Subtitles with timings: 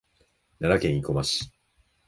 [0.57, 1.51] 奈良県生駒市